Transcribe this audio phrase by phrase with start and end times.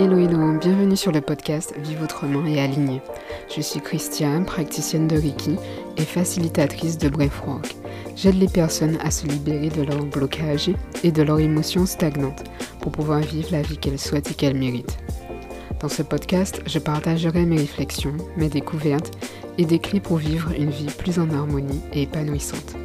[0.00, 3.02] Hello hello, bienvenue sur le podcast Vive autrement et aligné.
[3.52, 5.56] Je suis Christiane, praticienne de Reiki
[5.96, 7.74] et facilitatrice de Breathwork.
[8.14, 10.70] J'aide les personnes à se libérer de leurs blocages
[11.02, 12.44] et de leurs émotions stagnantes
[12.80, 14.98] pour pouvoir vivre la vie qu'elles souhaitent et qu'elles méritent.
[15.80, 19.18] Dans ce podcast, je partagerai mes réflexions, mes découvertes
[19.58, 22.76] et des clés pour vivre une vie plus en harmonie et épanouissante.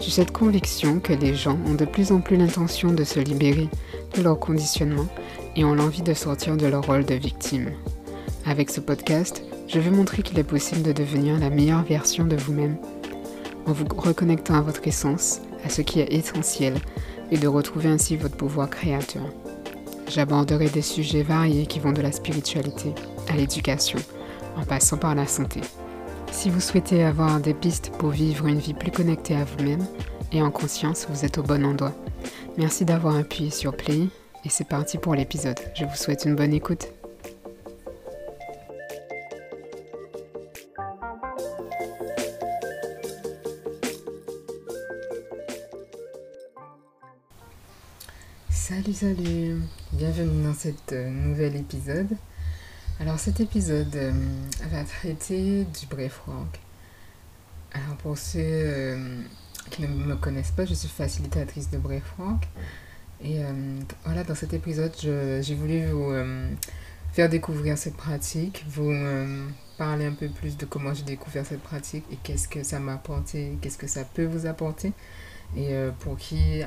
[0.00, 3.68] J'ai cette conviction que les gens ont de plus en plus l'intention de se libérer
[4.16, 5.08] de leur conditionnement
[5.56, 7.70] et ont l'envie de sortir de leur rôle de victime.
[8.46, 12.36] Avec ce podcast, je veux montrer qu'il est possible de devenir la meilleure version de
[12.36, 12.76] vous-même
[13.66, 16.74] en vous reconnectant à votre essence, à ce qui est essentiel
[17.30, 19.22] et de retrouver ainsi votre pouvoir créateur.
[20.08, 22.92] J'aborderai des sujets variés qui vont de la spiritualité
[23.28, 23.98] à l'éducation,
[24.56, 25.60] en passant par la santé.
[26.30, 29.86] Si vous souhaitez avoir des pistes pour vivre une vie plus connectée à vous-même
[30.32, 31.94] et en conscience, vous êtes au bon endroit.
[32.58, 34.08] Merci d'avoir appuyé sur Play
[34.44, 35.58] et c'est parti pour l'épisode.
[35.74, 36.88] Je vous souhaite une bonne écoute.
[48.50, 52.16] Salut, salut Bienvenue dans cet euh, nouvel épisode.
[53.00, 54.12] Alors cet épisode euh,
[54.70, 56.58] va traiter du breathwork.
[57.72, 59.20] Alors pour ceux euh,
[59.70, 62.48] qui ne me connaissent pas, je suis facilitatrice de breathwork.
[63.24, 63.52] Et euh,
[64.04, 66.50] voilà, dans cet épisode, j'ai voulu vous euh,
[67.12, 69.46] faire découvrir cette pratique, vous euh,
[69.78, 72.94] parler un peu plus de comment j'ai découvert cette pratique et qu'est-ce que ça m'a
[72.94, 74.92] apporté, qu'est-ce que ça peut vous apporter
[75.54, 76.62] et pour qui,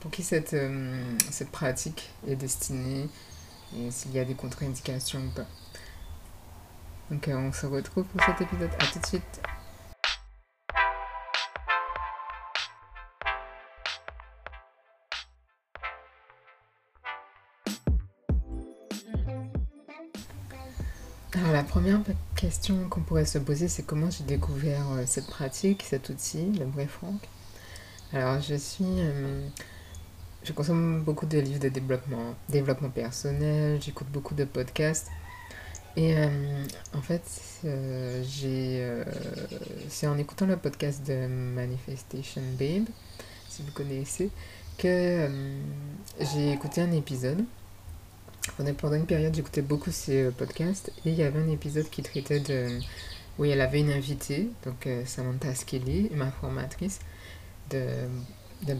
[0.00, 0.54] pour qui cette,
[1.30, 3.08] cette pratique est destinée
[3.74, 5.46] et s'il y a des contre-indications ou pas.
[7.10, 8.70] Donc on se retrouve pour cet épisode.
[8.78, 9.40] À tout de suite.
[21.56, 22.00] La première
[22.34, 26.66] question qu'on pourrait se poser, c'est comment j'ai découvert euh, cette pratique, cet outil, le
[26.66, 27.28] Breathwork.
[28.12, 28.84] Alors je suis...
[28.84, 29.48] Euh,
[30.44, 35.08] je consomme beaucoup de livres de développement, développement personnel, j'écoute beaucoup de podcasts.
[35.96, 36.28] Et euh,
[36.92, 37.22] en fait,
[37.64, 38.86] j'ai,
[39.88, 42.84] c'est en écoutant le podcast de Manifestation Babe,
[43.48, 44.30] si vous connaissez,
[44.76, 45.28] que
[46.20, 47.42] j'ai écouté un épisode
[48.52, 52.02] pendant une période, j'écoutais beaucoup ces euh, podcasts et il y avait un épisode qui
[52.02, 52.78] traitait de.
[53.38, 57.00] Oui, elle avait une invitée, donc euh, Samantha Skelly, ma formatrice
[57.70, 57.84] de,
[58.66, 58.74] de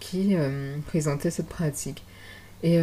[0.00, 2.02] qui euh, présentait cette pratique.
[2.62, 2.78] Et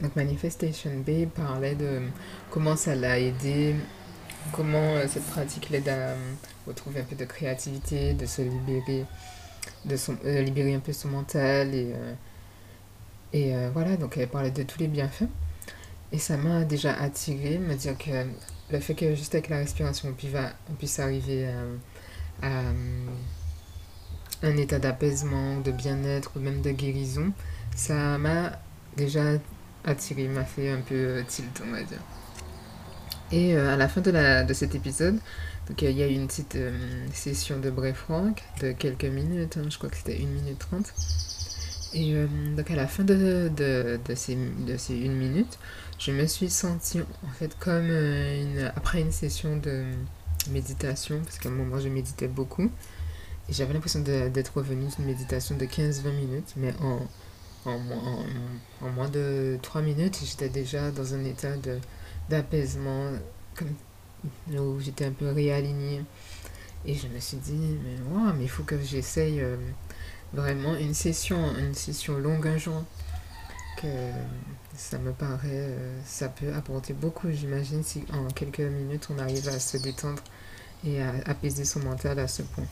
[0.00, 2.00] donc Manifestation Bay parlait de
[2.50, 3.74] comment ça l'a aidé,
[4.52, 6.14] comment cette pratique l'aide à
[6.66, 9.04] retrouver un peu de créativité, de se libérer,
[9.84, 9.96] de,
[10.40, 11.92] libérer un peu son mental et.
[13.32, 15.28] Et voilà, donc elle parlait de tous les bienfaits.
[16.12, 18.24] Et ça m'a déjà attiré, me dire que
[18.70, 20.32] le fait que juste avec la respiration, on puisse,
[20.78, 21.46] puisse arriver
[22.42, 22.48] à,
[24.42, 27.32] un état d'apaisement, de bien-être ou même de guérison,
[27.76, 28.52] ça m'a
[28.96, 29.22] déjà
[29.84, 32.00] attiré, m'a fait un peu tilt, on va dire.
[33.30, 35.18] Et euh, à la fin de, la, de cet épisode,
[35.68, 36.72] donc il y a eu une petite euh,
[37.12, 40.94] session de bref frank de quelques minutes, hein, je crois que c'était 1 minute 30.
[41.94, 42.26] Et euh,
[42.56, 45.58] donc à la fin de, de, de, ces, de ces une minute,
[45.98, 49.84] je me suis sentie en fait comme euh, une, après une session de
[50.50, 52.70] méditation, parce qu'à un moment je méditais beaucoup,
[53.48, 57.00] et j'avais l'impression d'être revenue d'une méditation de 15-20 minutes, mais en,
[57.64, 57.78] en,
[58.82, 61.54] en, moins de 3 minutes, j'étais déjà dans un état
[62.28, 63.12] d'apaisement,
[64.50, 66.04] où j'étais un peu réalignée.
[66.84, 69.56] Et je me suis dit, mais, mais il faut que j'essaye euh,
[70.32, 72.84] vraiment une session, une session longue un jour.
[73.80, 73.86] Que
[74.78, 79.48] ça me paraît, euh, ça peut apporter beaucoup, j'imagine, si en quelques minutes on arrive
[79.48, 80.22] à se détendre
[80.84, 82.66] et à apaiser son mental à ce point.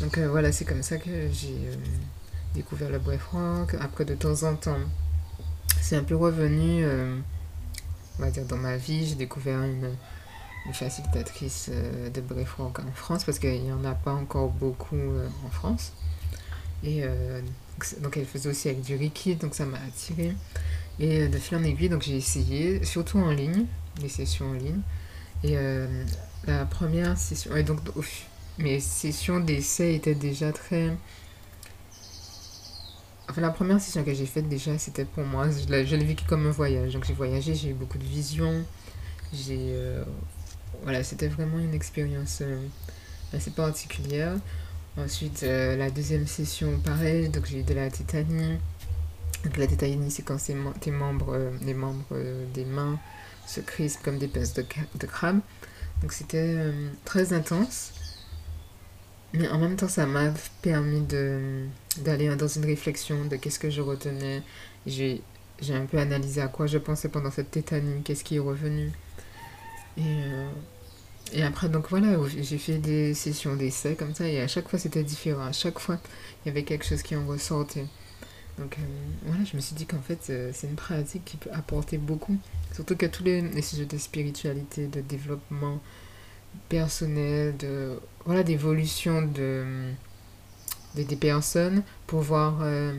[0.00, 1.76] Donc euh, voilà, c'est comme ça que j'ai euh,
[2.54, 3.74] découvert le breathwork.
[3.80, 4.78] Après, de temps en temps,
[5.80, 6.84] c'est un peu revenu,
[8.18, 9.06] on va dire, dans ma vie.
[9.06, 9.90] J'ai découvert une,
[10.66, 11.70] une facilitatrice
[12.14, 14.96] de breathwork en France parce qu'il n'y en a pas encore beaucoup
[15.44, 15.92] en France.
[16.82, 17.04] Et
[18.00, 20.34] donc elle faisait aussi avec du Reiki, donc ça m'a attiré.
[21.00, 23.66] Et euh, de fil en aiguille, donc j'ai essayé, surtout en ligne,
[24.00, 24.80] les sessions en ligne.
[25.42, 26.04] Et euh,
[26.46, 27.80] la première session, donc
[28.58, 30.96] mes sessions d'essai étaient déjà très.
[33.28, 36.46] Enfin, la première session que j'ai faite déjà, c'était pour moi, je l'ai vécu comme
[36.46, 36.92] un voyage.
[36.92, 38.64] Donc j'ai voyagé, j'ai eu beaucoup de visions.
[39.32, 39.58] J'ai.
[39.58, 40.04] Euh,
[40.82, 42.42] voilà, c'était vraiment une expérience
[43.32, 44.34] assez particulière.
[44.96, 48.58] Ensuite, la deuxième session, pareil, donc j'ai eu de la tétanie
[49.44, 50.38] Donc la tétanine, c'est quand
[50.80, 52.16] tes membres, les membres
[52.54, 52.98] des mains
[53.46, 54.64] se crispent comme des pinces de,
[54.98, 55.40] de crabe.
[56.00, 56.72] Donc c'était
[57.04, 57.92] très intense.
[59.34, 60.32] Mais en même temps, ça m'a
[60.62, 61.02] permis
[61.98, 64.42] d'aller dans une réflexion de qu'est-ce que je retenais.
[64.86, 65.22] J'ai
[65.70, 68.92] un peu analysé à quoi je pensais pendant cette tétanie, qu'est-ce qui est revenu.
[69.96, 70.48] Et, euh,
[71.32, 74.78] et après, donc voilà, j'ai fait des sessions d'essai comme ça, et à chaque fois
[74.78, 75.46] c'était différent.
[75.46, 75.98] À chaque fois,
[76.44, 77.86] il y avait quelque chose qui en ressortait.
[78.58, 78.82] Donc euh,
[79.24, 82.36] voilà, je me suis dit qu'en fait, euh, c'est une pratique qui peut apporter beaucoup.
[82.72, 85.80] Surtout que tous les, sujets de spiritualité, de développement,
[86.68, 89.64] personnel, de voilà d'évolution de,
[90.94, 92.94] des personnes, pour voir euh,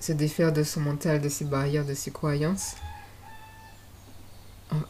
[0.00, 2.76] se défaire de son mental, de ses barrières, de ses croyances.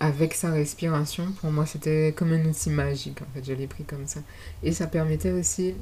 [0.01, 3.85] Avec sa respiration, pour moi, c'était comme un outil magique, en fait, je l'ai pris
[3.85, 4.21] comme ça.
[4.63, 5.75] Et ça permettait aussi,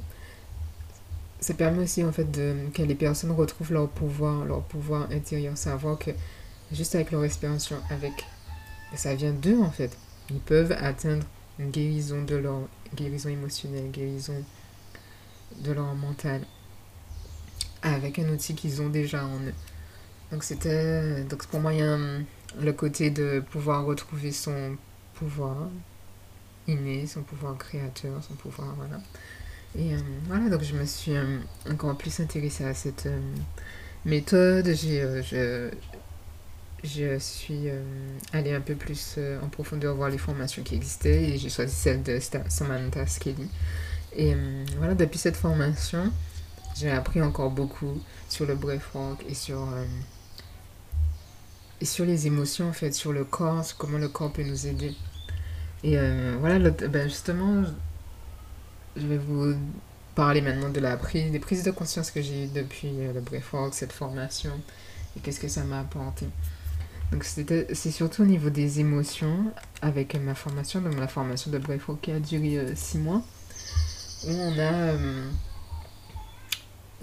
[1.39, 2.27] ça permet aussi, en fait,
[2.73, 6.11] que les personnes retrouvent leur pouvoir, leur pouvoir intérieur, savoir que
[6.71, 8.13] juste avec leur respiration, avec,
[8.95, 9.97] ça vient d'eux, en fait.
[10.29, 11.25] Ils peuvent atteindre
[11.59, 12.61] une guérison de leur
[12.95, 14.43] guérison émotionnelle, guérison
[15.59, 16.41] de leur mental
[17.83, 19.53] avec un outil qu'ils ont déjà en eux.
[20.31, 21.97] Donc c'était donc pour moi il y a
[22.61, 24.77] le côté de pouvoir retrouver son
[25.15, 25.69] pouvoir
[26.67, 28.99] inné, son pouvoir créateur, son pouvoir voilà.
[29.77, 29.97] Et euh,
[30.27, 31.39] voilà donc je me suis euh,
[31.69, 33.19] encore plus intéressée à cette euh,
[34.05, 34.73] méthode.
[34.73, 35.71] J'ai je,
[36.83, 37.69] je suis
[38.33, 42.03] allée un peu plus en profondeur voir les formations qui existaient et j'ai choisi celle
[42.03, 43.47] de Samantha Skelly.
[44.15, 44.35] Et
[44.77, 46.11] voilà, depuis cette formation,
[46.75, 49.65] j'ai appris encore beaucoup sur le breathwork et sur,
[51.81, 54.67] et sur les émotions, en fait, sur le corps, sur comment le corps peut nous
[54.67, 54.93] aider.
[55.83, 55.97] Et
[56.39, 57.63] voilà, ben justement,
[58.95, 59.53] je vais vous
[60.15, 63.73] parler maintenant de la prise, des prises de conscience que j'ai eues depuis le breathwork,
[63.73, 64.51] cette formation,
[65.17, 66.27] et qu'est-ce que ça m'a apporté.
[67.13, 69.51] Donc c'est surtout au niveau des émotions
[69.83, 73.21] avec ma formation, donc la formation de Breathwork qui a duré 6 euh, mois,
[74.25, 74.95] où on a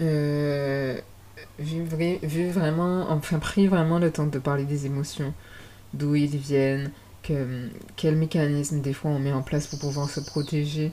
[0.01, 0.99] euh,
[1.59, 5.33] euh, vu, vraiment, enfin pris vraiment le temps de parler des émotions,
[5.93, 6.91] d'où ils viennent,
[7.23, 10.91] que, quel mécanisme des fois on met en place pour pouvoir se protéger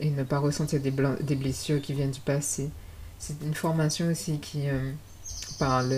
[0.00, 0.90] et ne pas ressentir des,
[1.36, 2.70] blessures qui viennent du passé.
[3.18, 4.64] C'est une formation aussi qui
[5.58, 5.92] parle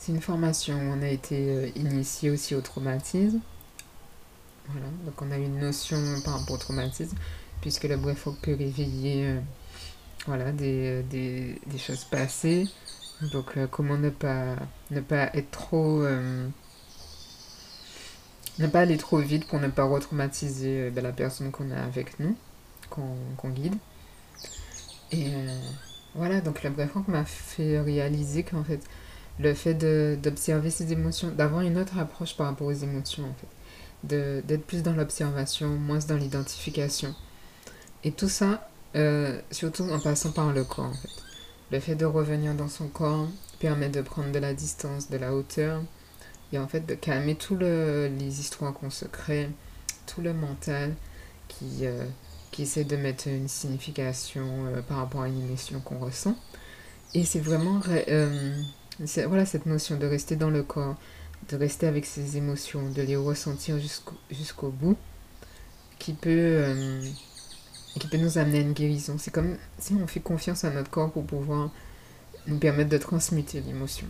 [0.00, 3.38] c'est une formation où on a été euh, initié aussi au traumatisme.
[4.68, 7.16] Voilà, donc on a une notion par rapport au traumatisme,
[7.60, 9.40] puisque le breathwork peut réveiller euh,
[10.26, 12.68] voilà, des, des, des, choses passées.
[13.32, 14.56] Donc euh, comment ne pas,
[14.90, 16.02] ne pas être trop...
[18.58, 22.18] ne pas aller trop vite pour ne pas retraumatiser ben, la personne qu'on a avec
[22.20, 22.36] nous,
[22.88, 23.74] qu'on guide.
[25.12, 25.26] Et
[26.14, 28.80] voilà, donc le breathwork m'a fait réaliser qu'en fait,
[29.38, 29.74] le fait
[30.20, 34.82] d'observer ses émotions, d'avoir une autre approche par rapport aux émotions en fait, d'être plus
[34.82, 37.14] dans l'observation, moins dans l'identification.
[38.02, 41.08] Et tout ça, euh, surtout en passant par le corps en fait.
[41.70, 43.28] Le fait de revenir dans son corps
[43.60, 45.82] permet de prendre de la distance, de la hauteur,
[46.52, 49.48] et en fait de calmer tous le, les histoires qu'on se crée,
[50.06, 50.94] tout le mental
[51.46, 52.04] qui, euh,
[52.50, 56.36] qui essaie de mettre une signification euh, par rapport à une émotion qu'on ressent.
[57.14, 60.96] Et c'est vraiment voilà cette notion de rester dans le corps,
[61.48, 63.76] de rester avec ses émotions, de les ressentir
[64.30, 64.96] jusqu'au bout,
[65.98, 66.64] qui peut,
[67.98, 69.16] qui peut nous amener à une guérison.
[69.18, 71.70] C'est comme si on fait confiance à notre corps pour pouvoir
[72.46, 74.06] nous permettre de transmuter l'émotion.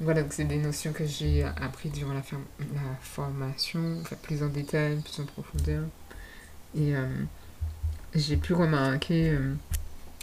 [0.00, 2.22] Voilà, c'est des notions que j'ai appris durant la,
[3.00, 5.84] formation, plus en détail, plus en profondeur.
[6.74, 7.06] Et euh,
[8.14, 9.54] j'ai pu remarquer, euh,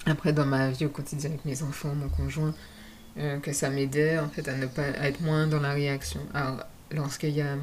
[0.06, 2.54] après dans ma vie au quotidien avec mes enfants, mon conjoint,
[3.18, 6.20] euh, que ça m'aidait en fait à ne pas être moins dans la réaction.
[6.34, 7.56] Alors, lorsqu'il y a,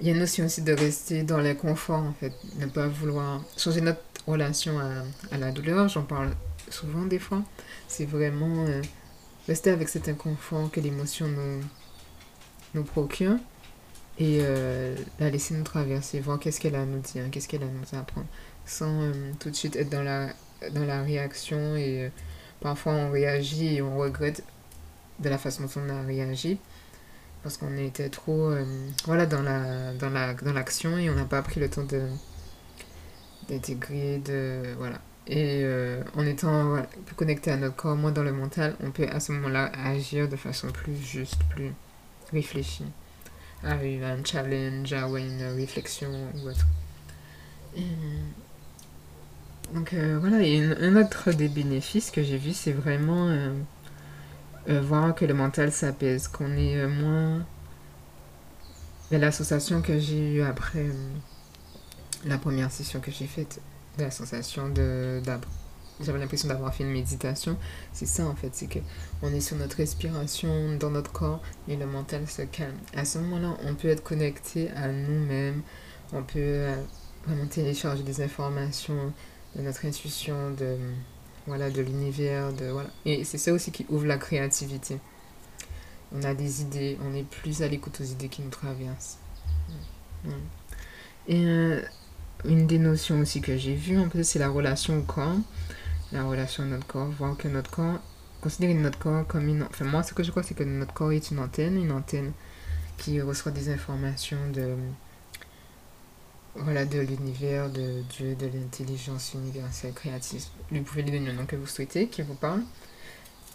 [0.00, 3.42] il y a une notion aussi de rester dans l'inconfort en fait, ne pas vouloir
[3.56, 6.30] changer notre relation à, la douleur, j'en parle
[6.70, 7.42] souvent des fois,
[7.88, 8.82] c'est vraiment euh,
[9.46, 11.62] rester avec cet inconfort que l'émotion nous,
[12.74, 13.36] nous procure
[14.18, 17.62] et euh, la laisser nous traverser, voir qu'est-ce qu'elle a à nous dire, qu'est-ce qu'elle
[17.62, 18.26] a à nous apprendre,
[18.66, 20.28] sans tout de suite être dans la,
[20.72, 22.10] dans la réaction et
[22.60, 24.42] parfois on réagit et on regrette
[25.20, 26.58] de la façon dont on a réagi
[27.42, 28.64] parce qu'on était trop euh,
[29.04, 31.86] voilà dans la dans la dans l'action et on n'a pas pris le temps
[33.48, 35.00] d'intégrer de voilà.
[35.30, 39.06] Et euh, en étant plus connecté à notre corps moins dans le mental on peut
[39.08, 41.72] à ce moment-là agir de façon plus juste plus
[42.32, 42.86] réfléchie.
[43.62, 46.66] Un challenge avoir une réflexion ou autre.
[49.74, 53.28] Donc euh, voilà et un autre des bénéfices que j'ai vu c'est vraiment
[54.68, 57.46] euh, voir que le mental s'apaise, qu'on est euh, moins...
[59.10, 60.92] L'association que j'ai eue après euh,
[62.26, 63.60] la première session que j'ai faite,
[63.98, 65.22] la sensation de...
[66.00, 67.56] J'avais l'impression d'avoir fait une méditation.
[67.92, 68.78] C'est ça en fait, c'est que
[69.22, 72.76] on est sur notre respiration dans notre corps et le mental se calme.
[72.94, 75.62] À ce moment-là, on peut être connecté à nous-mêmes,
[76.12, 76.66] on peut
[77.26, 79.12] vraiment télécharger des informations
[79.56, 80.76] de notre intuition, de
[81.48, 82.90] voilà, de l'univers, de voilà.
[83.04, 84.98] Et c'est ça aussi qui ouvre la créativité.
[86.12, 89.18] On a des idées, on est plus à l'écoute aux idées qui nous traversent.
[91.26, 91.82] Et euh,
[92.44, 95.36] une des notions aussi que j'ai vues, en plus, c'est la relation au corps.
[96.12, 98.00] La relation à notre corps, voir que notre corps,
[98.40, 99.64] considérer notre corps comme une...
[99.64, 102.32] Enfin, moi, ce que je crois, c'est que notre corps est une antenne, une antenne
[102.96, 104.74] qui reçoit des informations de
[106.62, 110.44] voilà, de l'univers, de Dieu, de l'intelligence universelle créative.
[110.70, 112.62] Vous pouvez lui donner le nom que vous souhaitez, qui vous parle.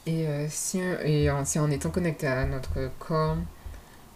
[0.06, 3.38] Et, euh, si, et en, c'est en étant connecté à notre corps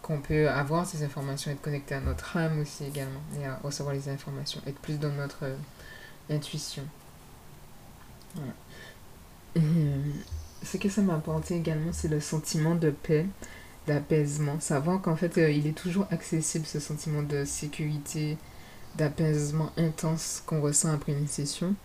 [0.02, 3.94] qu'on peut avoir ces informations, être connecté à notre âme aussi également, et à recevoir
[3.94, 5.56] les informations, être plus dans notre euh,
[6.30, 6.84] intuition.
[9.58, 9.60] Euh,
[10.64, 13.26] ce que ça m'a apporté également, c'est le sentiment de paix,
[13.86, 14.60] d'apaisement.
[14.60, 18.38] Savoir qu'en fait, il est toujours accessible, ce sentiment de sécurité,
[18.98, 21.76] d'apaisement intense qu'on ressent après une session.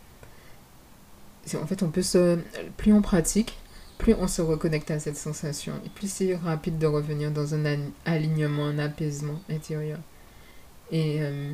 [1.54, 2.38] En fait, on peut se...
[2.76, 3.58] Plus on pratique,
[3.98, 5.74] plus on se reconnecte à cette sensation.
[5.84, 7.64] Et plus c'est rapide de revenir dans un
[8.04, 9.98] alignement, un apaisement intérieur.
[10.90, 11.52] Et euh,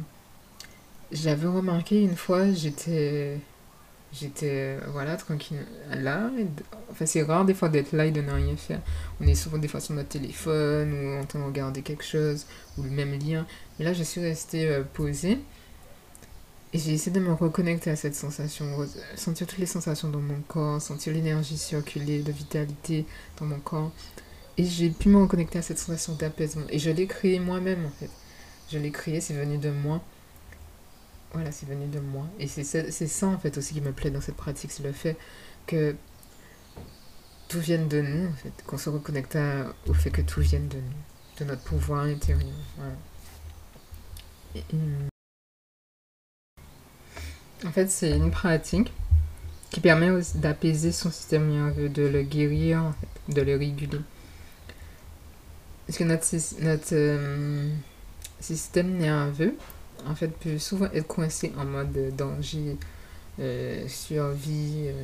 [1.13, 3.39] j'avais remarqué une fois, j'étais
[4.13, 5.59] j'étais voilà tranquille
[5.95, 6.31] là
[6.91, 8.81] enfin c'est rare des fois d'être là et de ne rien faire
[9.21, 12.47] on est souvent des fois sur notre téléphone ou en train de regarder quelque chose
[12.79, 13.47] ou le même lien
[13.79, 15.39] mais là je suis restée euh, posée
[16.75, 18.67] et j'ai essayé de me reconnecter à cette sensation,
[19.17, 23.07] sentir toutes les sensations dans mon corps, sentir l'énergie circuler, de vitalité
[23.41, 23.91] dans mon corps.
[24.59, 26.67] Et j'ai pu me reconnecter à cette sensation d'apaisement.
[26.69, 28.11] Et je l'ai créé moi-même en fait.
[28.71, 30.03] Je l'ai créé, c'est venu de moi.
[31.33, 32.27] Voilà, c'est venu de moi.
[32.39, 35.17] Et c'est ça en fait aussi qui me plaît dans cette pratique, c'est le fait
[35.67, 35.95] que
[37.49, 39.39] tout vienne de nous en fait, qu'on se reconnecte
[39.87, 42.53] au fait que tout vienne de nous, de notre pouvoir intérieur.
[42.77, 42.95] Voilà.
[47.67, 48.93] En fait, c'est une pratique
[49.71, 52.95] qui permet d'apaiser son système nerveux, de le guérir,
[53.29, 54.01] de le réguler.
[55.87, 56.27] Parce que notre,
[56.63, 57.69] notre euh,
[58.41, 59.57] système nerveux,
[60.07, 62.77] en fait, peut souvent être coincé en mode danger,
[63.41, 64.89] euh, survie.
[64.89, 65.03] Euh,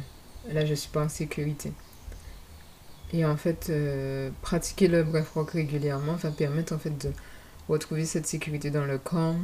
[0.52, 1.72] là, je suis pas en sécurité.
[3.12, 3.72] Et en fait,
[4.42, 7.12] pratiquer le breathwork régulièrement va permettre en fait de
[7.68, 9.36] retrouver cette sécurité dans le corps,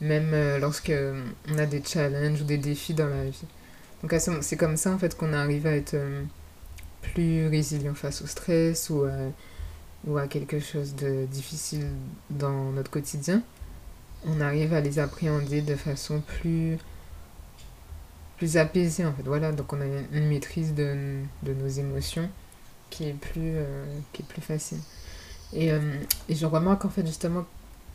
[0.00, 3.44] même euh, lorsque euh, on a des challenges ou des défis dans la vie.
[4.02, 6.24] Donc c'est comme ça en fait qu'on arrive à être euh,
[7.02, 9.04] plus résilient face au stress ou
[10.04, 11.86] ou à quelque chose de difficile
[12.30, 13.42] dans notre quotidien.
[14.26, 16.78] On arrive à les appréhender de façon plus
[18.36, 19.22] plus apaisée en fait.
[19.24, 22.28] Voilà, donc on a une maîtrise de, de nos émotions
[22.90, 23.54] qui est plus,
[24.12, 24.78] qui est plus facile.
[25.52, 27.46] Et, et je remarque en fait justement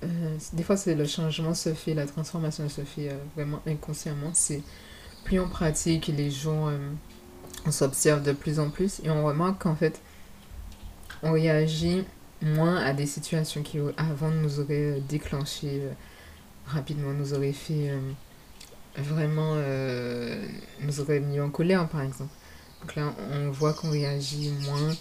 [0.04, 4.32] euh, des fois, c'est le changement se fait, la transformation se fait euh, vraiment inconsciemment.
[4.34, 4.62] C'est
[5.24, 6.78] plus on pratique, les gens, euh,
[7.66, 10.00] on s'observe de plus en plus et on remarque qu'en fait,
[11.24, 12.04] on réagit
[12.42, 15.82] moins à des situations qui avant nous auraient déclenché
[16.68, 17.92] rapidement, nous auraient fait
[18.98, 19.56] vraiment,
[20.82, 22.34] nous auraient mis en colère par exemple.
[22.82, 24.96] Donc là, on voit qu'on réagit moins.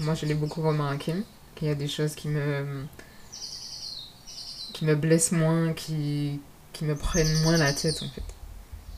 [0.00, 1.14] moi, je l'ai beaucoup remarqué,
[1.54, 2.84] qu'il y a des choses qui me
[4.80, 6.40] qui me blessent moins, qui,
[6.72, 8.22] qui me prennent moins la tête en fait.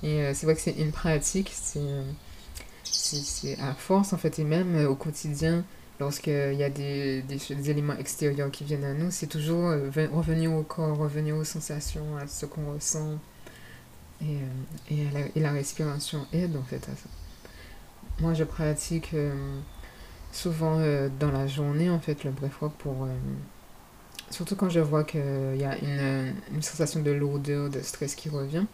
[0.05, 2.05] Et euh, c'est vrai que c'est une pratique, euh,
[2.85, 5.65] c'est à force en fait, et même euh, au quotidien,
[6.01, 10.63] lorsqu'il y a des, des, éléments extérieurs qui viennent à nous, c'est toujours revenir au
[10.63, 13.19] corps, revenir aux sensations, à ce qu'on ressent.
[14.21, 17.09] Et, la, et, la, respiration aide en fait à ça.
[18.21, 19.17] Moi je pratique
[20.31, 20.79] souvent
[21.19, 23.09] dans la journée en fait le breathwork pour
[24.33, 25.21] Surtout quand je vois qu'il
[25.57, 28.65] y a une, une, sensation de lourdeur, de stress qui revient.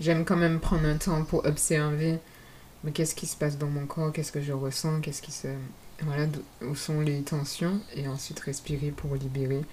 [0.00, 2.18] J'aime quand même prendre un temps pour observer
[2.92, 5.48] qu'est-ce qui se passe dans mon corps, qu'est-ce que je ressens, qu'est-ce qui se...
[6.00, 6.26] Voilà,
[6.62, 9.64] où sont les tensions, et ensuite respirer pour libérer.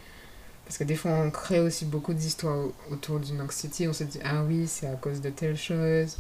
[0.66, 3.88] Parce que des fois, on crée aussi beaucoup d'histoires autour d'une anxiété.
[3.88, 6.18] On se dit, ah oui, c'est à cause de telle chose,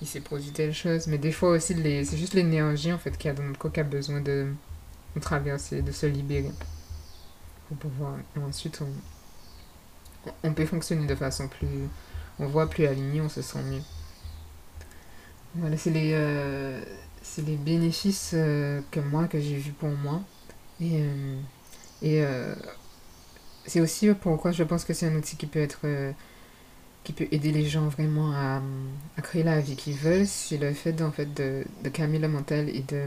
[0.00, 1.06] il s'est produit telle chose.
[1.06, 2.04] Mais des fois aussi, les...
[2.04, 4.48] c'est juste l'énergie, en fait, qu'il y a dans notre corps qui a besoin de,
[5.20, 6.50] traverser, de se libérer
[7.68, 8.14] pour pouvoir.
[8.36, 11.68] Ensuite, on, on peut fonctionner de façon plus.
[12.40, 13.82] On voit plus aligné, on se sent mieux.
[15.54, 16.10] Voilà, c'est les.
[16.14, 16.82] Euh,
[17.34, 20.22] c'est les bénéfices que moi, que j'ai vu pour moi.
[20.80, 21.02] Et,
[22.02, 22.22] et
[23.66, 25.80] c'est aussi pourquoi je pense que c'est un outil qui peut être
[27.04, 28.60] qui peut aider les gens vraiment à,
[29.16, 32.28] à créer la vie qu'ils veulent, c'est le fait en fait de, de calmer le
[32.28, 33.04] mental et de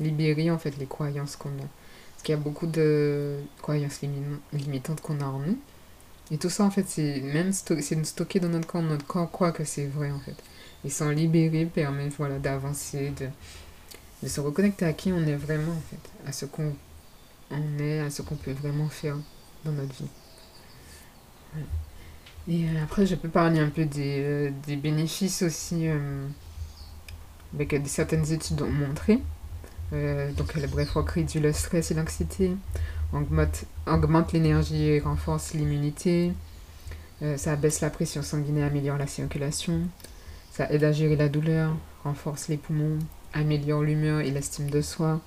[0.00, 1.68] libérer en fait les croyances qu'on a.
[2.14, 4.00] Parce qu'il y a beaucoup de croyances
[4.52, 5.58] limitantes qu'on a en nous.
[6.30, 9.52] Et tout ça en fait c'est même c'est stocké dans notre corps, notre corps croit
[9.52, 10.36] que c'est vrai en fait.
[10.84, 13.28] Et s'en libérer permet voilà d'avancer, de,
[14.22, 16.74] de se reconnecter à qui on est vraiment en fait, à ce qu'on
[17.50, 19.16] on est, à ce qu'on peut vraiment faire
[19.64, 20.08] dans notre vie.
[22.48, 26.26] Et euh, après, je peux parler un peu des, euh, des bénéfices aussi euh,
[27.54, 29.20] avec certaines études ont montré.
[29.92, 32.56] donc, le bref réduit le stress et l'anxiété,
[33.12, 36.32] augmente, augmente l'énergie et renforce l'immunité.
[37.36, 39.82] ça abaisse la pression sanguine et améliore la circulation.
[40.56, 42.98] Ça aide à gérer la douleur, renforce les poumons,
[43.32, 45.20] améliore l'humeur et l'estime de soi,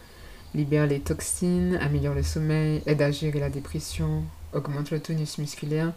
[0.55, 5.91] libère les toxines, améliore le sommeil, aide à gérer la dépression, augmente le tonus musculaire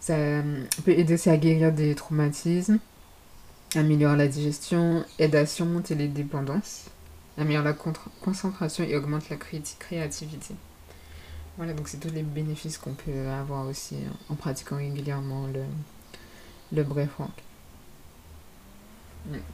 [0.00, 2.78] ça euh, peut aider aussi à guérir des traumatismes,
[3.74, 6.84] améliore la digestion, aide à surmonter les dépendances,
[7.36, 7.74] améliore la
[8.22, 10.54] concentration et augmente la créativité.
[11.56, 13.96] Voilà, donc c'est tous les bénéfices qu'on peut avoir aussi
[14.28, 15.62] en pratiquant régulièrement le,
[16.72, 16.84] le.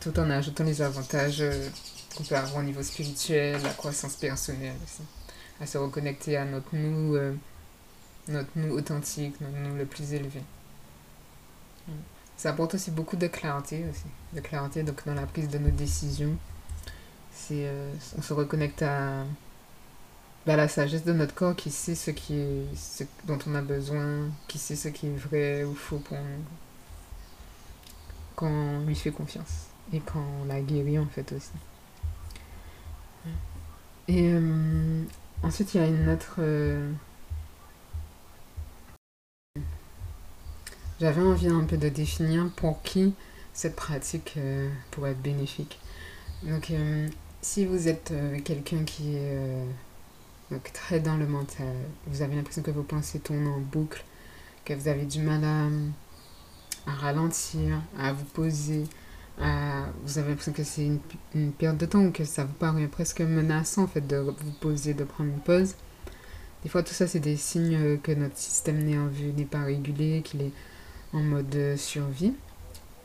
[0.01, 1.69] Tout en ajoutant les avantages euh,
[2.17, 5.03] qu'on peut avoir au niveau spirituel, la croissance personnelle aussi.
[5.61, 7.17] À se reconnecter à notre nous.
[7.17, 7.35] Euh,
[8.29, 10.41] notre nous authentique, notre nous le plus élevé.
[12.37, 15.71] Ça apporte aussi beaucoup de clarté aussi, de clarté donc dans la prise de nos
[15.71, 16.37] décisions.
[17.33, 19.25] C'est, euh, on se reconnecte à,
[20.47, 24.31] bah, la sagesse de notre corps qui sait ce, qui ce dont on a besoin,
[24.49, 26.45] qui sait ce qui est vrai ou faux pour nous.
[28.37, 31.53] Quand on lui fait confiance et quand on la guérit en fait aussi.
[34.09, 35.03] Et euh,
[35.43, 36.37] ensuite il y a une autre...
[36.39, 36.91] Euh,
[41.01, 43.15] J'avais envie un peu de définir pour qui
[43.53, 45.79] cette pratique euh, pourrait être bénéfique.
[46.45, 46.73] Donc,
[47.43, 48.13] si vous êtes
[48.45, 51.75] quelqu'un qui est très dans le mental,
[52.07, 54.05] vous avez l'impression que vos pensées tournent en boucle,
[54.65, 55.69] que vous avez du mal à,
[56.87, 58.85] à ralentir, à vous poser,
[59.41, 61.01] à, vous avez l'impression que c'est une,
[61.35, 64.53] une, perte de temps ou que ça vous paraît presque menaçant en fait de vous
[64.61, 65.75] poser, de prendre une pause.
[66.63, 70.41] Des fois, tout ça, c'est des signes que notre système nerveux n'est pas régulé, qu'il
[70.41, 70.53] est
[71.13, 72.33] en mode survie.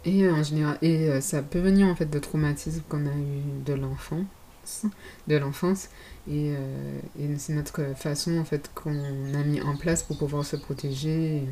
[0.05, 3.11] Et euh, en général, et euh, ça peut venir en fait de traumatismes qu'on a
[3.11, 4.85] eu de l'enfance,
[5.27, 5.89] de l'enfance,
[6.27, 8.95] et, euh, et c'est notre façon en fait qu'on
[9.33, 11.43] a mis en place pour pouvoir se protéger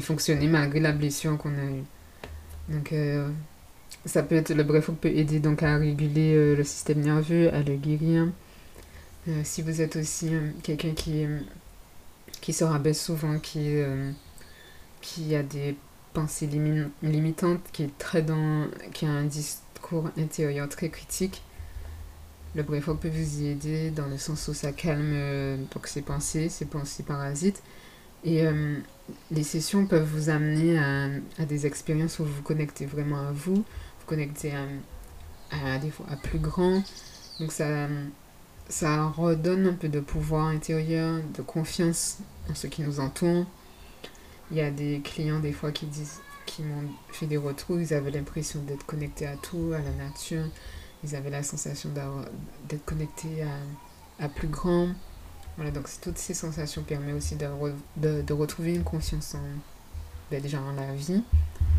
[0.00, 1.84] fonctionner malgré la blessure qu'on a eue.
[2.68, 2.94] Donc
[4.06, 7.76] ça peut être le bref, peut aider donc à réguler le système nerveux, à le
[7.76, 8.28] guérir.
[9.42, 10.30] si vous êtes aussi
[10.62, 11.26] quelqu'un qui
[12.40, 13.82] qui se rabaisse souvent, qui
[15.02, 15.76] qui a des
[16.12, 16.48] pensées
[17.02, 21.42] limitantes, qui est très dans, qui a un discours intérieur très critique.
[22.54, 26.02] Le breathwork peut vous y aider dans le sens où ça calme euh, donc ses
[26.02, 27.62] pensées, ses pensées parasites.
[28.24, 28.78] Et euh,
[29.30, 33.56] les sessions peuvent vous amener à, des expériences où vous vous connectez vraiment à vous,
[33.56, 34.52] vous connectez
[35.50, 36.82] à, des fois à plus grand.
[37.40, 37.88] Donc ça,
[38.68, 42.18] ça redonne un peu de pouvoir intérieur, de confiance
[42.50, 43.44] en ce qui nous entoure.
[44.50, 47.94] Il y a des clients des fois qui disent qui m'ont fait des retours, ils
[47.94, 50.44] avaient l'impression d'être connectés à tout, à la nature,
[51.04, 51.90] ils avaient la sensation
[52.68, 53.44] d'être connectés
[54.18, 54.88] à, plus grand.
[55.56, 59.42] Voilà, donc toutes ces sensations permettent aussi de, de, retrouver une conscience en,
[60.30, 61.22] ben déjà en la vie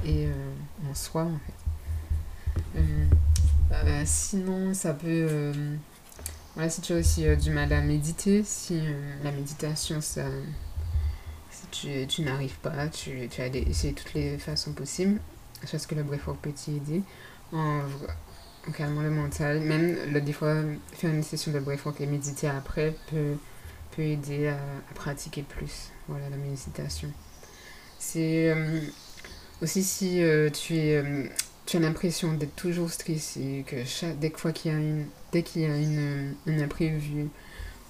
[0.05, 2.79] et euh, en soi en fait.
[2.79, 3.05] Euh,
[3.71, 5.51] euh, sinon, ça peut...
[6.53, 8.79] voilà, si tu as aussi du mal à méditer, si
[9.23, 10.25] la méditation, ça
[11.71, 15.19] tu, tu n'arrives pas, tu, tu as essayé toutes les façons possibles.
[15.63, 17.01] Je ce que le breathwork peut t'aider
[17.51, 17.81] en,
[18.67, 19.61] en, calmant le mental.
[19.61, 20.55] Même le, des fois,
[20.93, 23.35] faire une session de breathwork et méditer après peut,
[23.95, 24.57] peut aider à,
[24.95, 27.09] pratiquer plus voilà, la méditation.
[27.99, 28.81] C'est euh,
[29.61, 31.25] aussi si euh, tu, es, euh,
[31.65, 35.61] tu as l'impression d'être toujours stressé, que chaque, dès qu'il y a, une, dès qu'il
[35.61, 37.27] y a une, un imprévu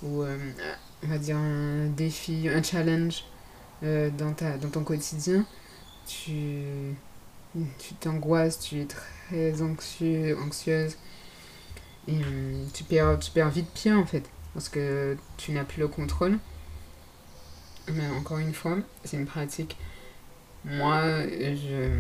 [0.04, 3.24] ou on va dire un défi, un challenge,
[3.82, 5.46] dans, ta, dans ton quotidien,
[6.06, 6.64] tu
[7.80, 10.98] tu t'angoisses, tu es très anxieux, anxieuse
[12.08, 12.20] et
[12.74, 16.38] tu, perds, tu perds vite pied en fait parce que tu n'as plus le contrôle.
[17.92, 19.78] Mais encore une fois, c'est une pratique.
[20.66, 22.00] Moi, je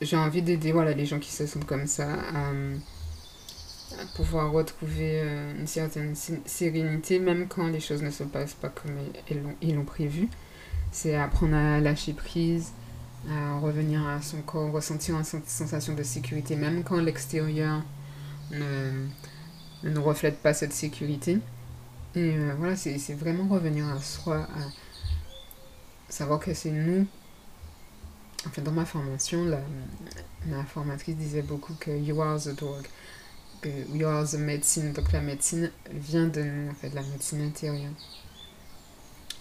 [0.00, 5.20] j'ai envie d'aider voilà, les gens qui se sentent comme ça à, à pouvoir retrouver
[5.22, 8.92] euh, une certaine sérénité, même quand les choses ne se passent pas comme
[9.62, 10.28] ils l'ont prévu.
[10.92, 12.72] C'est apprendre à lâcher prise,
[13.30, 17.82] à revenir à son corps, ressentir une sensation de sécurité, même quand l'extérieur
[18.50, 19.06] ne,
[19.92, 21.38] ne reflète pas cette sécurité.
[22.14, 27.06] Et euh, voilà, c'est vraiment revenir à soi, à savoir que c'est nous.
[28.46, 29.60] En fait, dans ma formation, la,
[30.46, 32.86] ma formatrice disait beaucoup que you are the dog,
[33.60, 34.92] que you are the medicine.
[34.92, 37.92] Donc la médecine vient de nous, en fait, la médecine intérieure.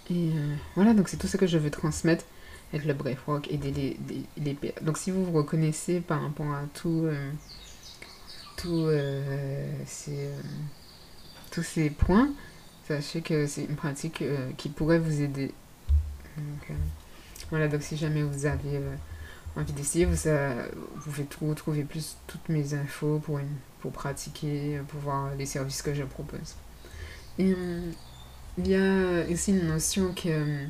[0.09, 2.25] Et euh, voilà, donc c'est tout ce que je veux transmettre
[2.73, 3.97] avec le breathwork, aider les,
[4.37, 7.31] les, Donc si vous vous reconnaissez par rapport à tout, euh,
[8.65, 8.89] tout
[9.85, 10.29] ces,
[11.51, 12.29] tous ces points,
[12.87, 14.23] sachez que c'est une pratique
[14.57, 15.53] qui pourrait vous aider
[16.37, 16.73] euh,
[17.49, 18.95] voilà, donc si jamais vous avez euh,
[19.55, 23.39] envie d'essayer, vous, vous pouvez retrouver plus toutes mes infos pour,
[23.81, 26.55] pour pratiquer, pour voir les services que je propose.
[27.37, 27.91] Et euh,
[28.57, 30.65] il y a aussi une notion que,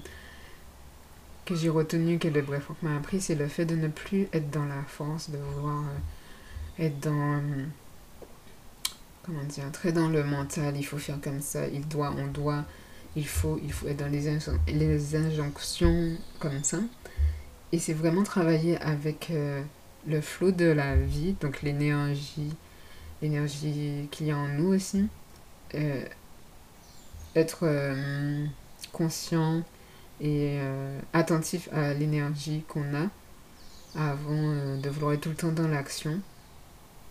[1.46, 4.50] que j'ai retenue, que le bref m'a appris, c'est le fait de ne plus être
[4.50, 5.86] dans la force, de vouloir
[6.78, 7.42] être dans
[9.26, 12.64] comment dire, très dans le mental, il faut faire comme ça, il doit, on doit,
[13.16, 16.78] il faut, il faut être dans les, injonctions comme ça.
[17.72, 19.64] Et c'est vraiment travailler avec euh,
[20.08, 22.54] le flot de la vie, donc l'énergie,
[23.22, 25.08] l'énergie qu'il y a en nous aussi.
[25.74, 26.06] Euh,
[27.36, 28.46] être euh,
[28.94, 29.64] conscient
[30.22, 30.58] et
[31.12, 33.10] attentif à l'énergie qu'on a
[34.00, 36.22] avant de vouloir être tout le temps dans l'action.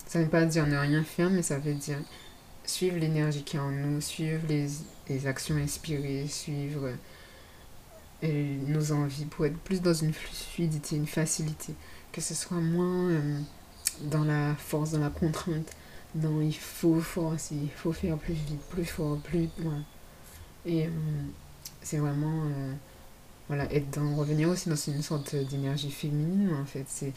[0.07, 1.99] Ça ne veut pas dire ne rien faire, mais ça veut dire
[2.65, 4.69] suivre l'énergie qui est en nous, suivre les,
[5.09, 6.91] les actions inspirées, suivre
[8.23, 11.75] euh, nos envies pour être plus dans une fluidité, une facilité,
[12.13, 13.41] que ce soit moins euh,
[14.03, 15.71] dans la force, dans la contrainte,
[16.15, 19.49] dans il faut forcer, il faut faire plus vite, plus fort, plus.
[20.65, 20.91] Et euh,
[21.83, 22.45] c'est vraiment
[23.49, 26.85] voilà, être dans, revenir aussi dans une sorte d'énergie féminine en fait.
[26.89, 27.13] C'est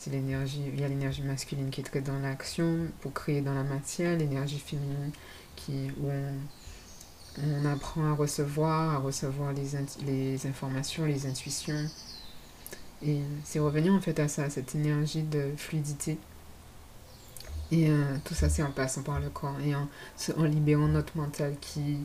[0.00, 3.52] c'est l'énergie, il y a l'énergie masculine qui est très dans l'action pour créer dans
[3.52, 5.10] la matière, l'énergie féminine
[5.56, 6.08] qui, où
[7.42, 9.72] on, apprend à recevoir, à recevoir les,
[10.06, 11.84] les informations, les intuitions.
[13.02, 16.16] Et c'est revenir en fait à ça, cette énergie de fluidité.
[17.70, 19.86] Et euh, tout ça, c'est en passant par le corps et en,
[20.44, 21.98] libérant notre mental qui,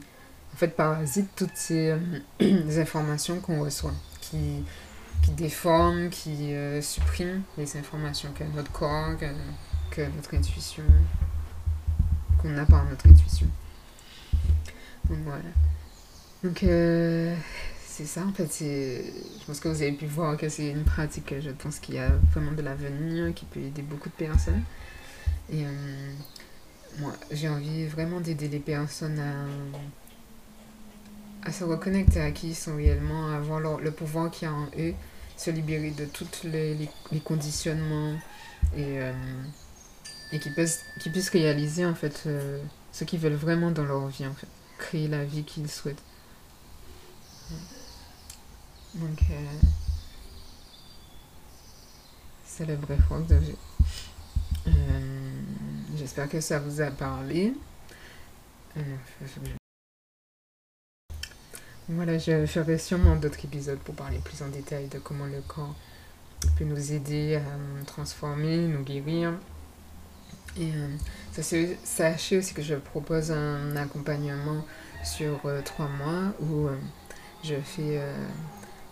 [0.53, 1.95] en fait, parasite toutes ces
[2.41, 3.93] euh, informations qu'on reçoit,
[5.25, 9.17] qui déforme, qui euh, supprime les informations qu'a notre corps,
[9.89, 10.83] que, notre intuition,
[12.39, 13.47] qu'on a par notre intuition.
[15.09, 15.49] Donc voilà.
[16.43, 17.35] Donc euh,
[17.87, 18.51] c'est ça en fait.
[18.59, 21.99] Je pense que vous avez pu voir que c'est une pratique, je pense qu'il y
[21.99, 24.61] a vraiment de l'avenir, qui peut aider beaucoup de personnes.
[25.49, 26.13] Et euh,
[26.99, 29.21] moi, j'ai envie vraiment d'aider les personnes
[31.43, 34.53] à se reconnecter à qui ils sont réellement, à avoir le pouvoir qu'il y a
[34.53, 34.93] en eux,
[35.37, 36.75] se libérer de tous les,
[37.11, 38.13] les, conditionnements
[38.75, 39.13] et, euh,
[40.31, 44.25] et qu'ils puissent, puissent réaliser en fait euh, ce qu'ils veulent vraiment dans leur vie
[44.25, 44.47] en fait.
[44.77, 46.03] Créer la vie qu'ils souhaitent.
[48.95, 49.67] Donc euh,
[52.45, 53.01] c'est le bref
[54.67, 54.71] euh,
[55.95, 57.53] j'espère que ça vous a parlé
[61.87, 65.75] voilà, je ferai sûrement d'autres épisodes pour parler plus en détail de comment le corps
[66.57, 69.33] peut nous aider à nous transformer, nous guérir.
[70.59, 70.87] Et euh,
[71.83, 74.65] sachez aussi que je propose un accompagnement
[75.03, 76.75] sur euh, trois mois où euh,
[77.43, 78.01] je fais,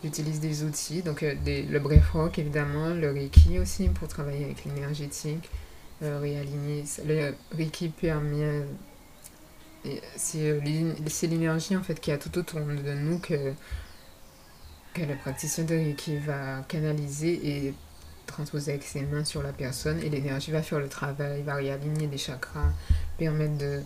[0.03, 5.49] j'utilise des outils, donc le breathwork évidemment, le Reiki aussi pour travailler avec l'énergétique,
[6.01, 6.83] réaligner.
[7.07, 8.61] Le Reiki permet
[10.15, 13.53] c'est l'énergie en fait qui a tout autour de nous que,
[14.93, 17.73] que le praticien Reiki va canaliser et
[18.25, 22.07] transposer avec ses mains sur la personne et l'énergie va faire le travail, va réaligner
[22.07, 22.71] les chakras,
[23.17, 23.81] permettre de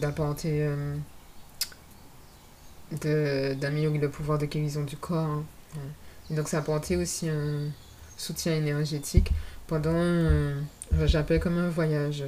[0.00, 0.68] d'apporter
[3.04, 5.42] euh, d'améliorer le pouvoir de guérison du corps.
[5.76, 5.78] Hein.
[6.30, 7.70] Donc ça apporter aussi un
[8.16, 9.30] soutien énergétique
[9.66, 10.60] pendant, euh,
[11.04, 12.24] j'appelle comme un voyage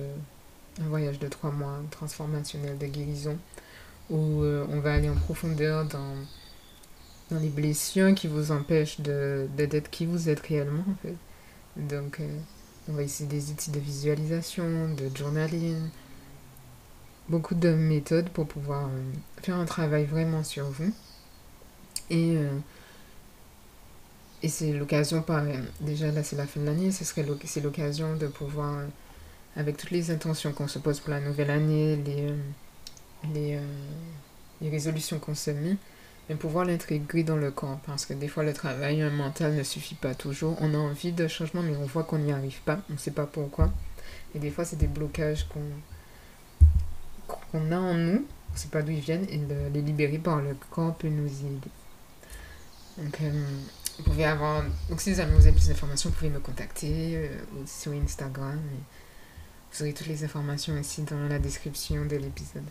[0.80, 3.36] un voyage de trois mois transformationnel de guérison
[4.08, 6.14] où euh, on va aller en profondeur dans,
[7.30, 10.84] dans les blessures qui vous empêchent de, d'être qui vous êtes réellement.
[11.76, 12.38] Donc euh,
[12.88, 15.88] on va essayer des outils de visualisation, de journaling,
[17.28, 19.12] beaucoup de méthodes pour pouvoir euh,
[19.42, 20.92] faire un travail vraiment sur vous.
[22.10, 22.36] Et
[24.42, 25.22] et c'est l'occasion,
[25.80, 28.84] déjà là c'est la fin de l'année, c'est l'occasion de pouvoir,
[29.56, 32.32] avec toutes les intentions qu'on se pose pour la nouvelle année, les,
[33.34, 33.58] les,
[34.60, 35.76] les résolutions qu'on se met,
[36.28, 37.80] mais pouvoir l'intégrer dans le corps.
[37.84, 40.56] Parce que des fois, le travail mental ne suffit pas toujours.
[40.60, 42.78] On a envie de changement, mais on voit qu'on n'y arrive pas.
[42.88, 43.72] On ne sait pas pourquoi.
[44.34, 45.60] Et des fois, c'est des blocages qu'on
[47.52, 48.26] qu'on a en nous.
[48.50, 49.26] On ne sait pas d'où ils viennent.
[49.28, 49.40] Et
[49.72, 51.70] les libérer par le corps peut nous y aider.
[52.98, 53.44] Donc, euh,
[53.98, 54.62] vous pouvez avoir.
[54.88, 57.28] Donc, si vous avez plus d'informations, vous pouvez me contacter euh,
[57.66, 58.60] sur Instagram.
[59.72, 62.64] Vous aurez toutes les informations ici dans la description de l'épisode.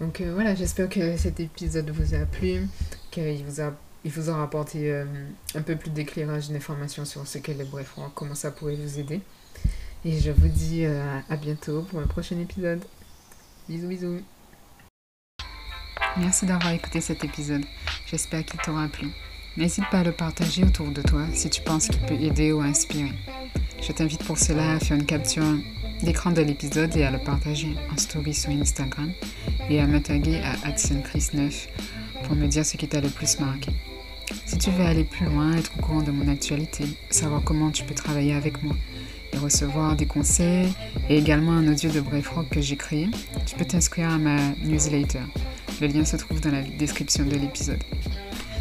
[0.00, 2.68] Donc euh, voilà, j'espère que cet épisode vous a plu,
[3.10, 3.72] qu'il vous a
[4.06, 5.04] il vous aura apporté euh,
[5.56, 9.20] un peu plus d'éclairage, d'informations sur ce qu'est le bref comment ça pourrait vous aider.
[10.04, 12.84] Et je vous dis euh, à bientôt pour un prochain épisode.
[13.68, 14.20] Bisous bisous.
[16.18, 17.64] Merci d'avoir écouté cet épisode.
[18.06, 19.08] J'espère qu'il t'aura plu.
[19.56, 22.60] N'hésite pas à le partager autour de toi si tu penses qu'il peut aider ou
[22.60, 23.12] inspirer.
[23.82, 25.42] Je t'invite pour cela à faire une capture
[26.02, 29.12] l'écran de l'épisode et à le partager en story sur Instagram
[29.70, 31.68] et à me taguer à AdsonChris9
[32.24, 33.70] pour me dire ce qui t'a le plus marqué.
[34.44, 37.84] Si tu veux aller plus loin, être au courant de mon actualité, savoir comment tu
[37.84, 38.74] peux travailler avec moi
[39.32, 40.72] et recevoir des conseils
[41.08, 43.08] et également un audio de Bref Rock que j'ai créé,
[43.44, 45.20] tu peux t'inscrire à ma newsletter.
[45.80, 47.82] Le lien se trouve dans la description de l'épisode.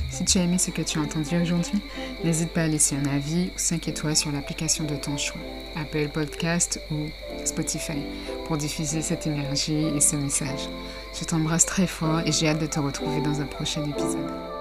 [0.09, 1.81] Si tu as aimé ce que tu as entendu aujourd'hui,
[2.23, 5.41] n'hésite pas à laisser un avis ou 5 étoiles sur l'application de ton choix,
[5.75, 7.09] Apple Podcast ou
[7.47, 8.01] Spotify,
[8.45, 10.69] pour diffuser cette énergie et ce message.
[11.19, 14.54] Je t'embrasse très fort et j'ai hâte de te retrouver dans un prochain épisode.